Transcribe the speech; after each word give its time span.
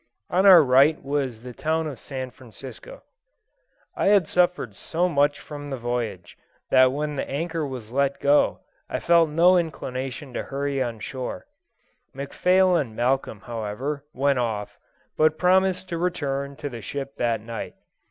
On 0.31 0.47
our 0.47 0.63
right 0.63 0.99
was 1.03 1.43
the 1.43 1.53
town 1.53 1.85
of 1.85 1.99
San 1.99 2.31
Francisco. 2.31 3.03
I 3.95 4.07
had 4.07 4.27
suffered 4.27 4.75
so 4.75 5.07
much 5.07 5.39
from 5.39 5.69
the 5.69 5.77
voyage, 5.77 6.39
that 6.71 6.91
when 6.91 7.15
the 7.17 7.29
anchor 7.29 7.67
was 7.67 7.91
let 7.91 8.19
go 8.19 8.61
I 8.89 8.97
felt 8.99 9.29
no 9.29 9.59
inclination 9.59 10.33
to 10.33 10.41
hurry 10.41 10.81
on 10.81 11.01
shore. 11.01 11.45
McPhail 12.15 12.81
and 12.81 12.95
Malcolm, 12.95 13.41
however, 13.41 14.03
went 14.11 14.39
off, 14.39 14.79
but 15.17 15.37
promised 15.37 15.87
to 15.89 15.99
return 15.99 16.55
to 16.55 16.67
the 16.67 16.81
ship 16.81 17.17
that 17.17 17.39
night. 17.39 17.75